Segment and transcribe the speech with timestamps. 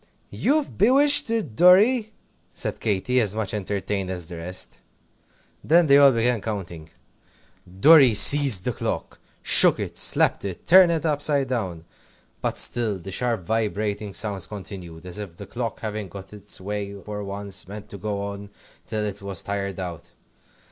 [0.31, 2.11] "You've bewitched it, Dorry!"
[2.55, 4.79] said Katy, as much entertained as the rest.
[5.63, 6.89] Then they all began counting.
[7.79, 11.85] Dorry seized the clock shook it, slapped it, turned it upside down.
[12.41, 16.65] But still the sharp, vibrating sounds continued, as if the clock, having got its own
[16.65, 18.49] way for once, meant to go on
[18.87, 20.09] till it was tired out.